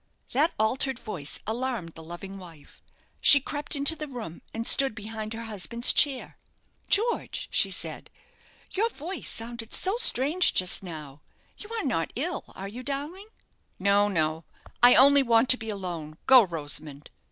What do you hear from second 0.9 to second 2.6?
voice alarmed the loving